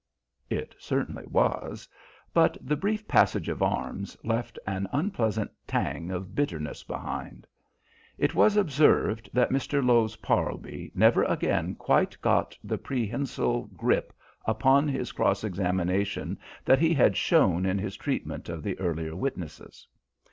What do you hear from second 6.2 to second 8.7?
bitterness behind. It was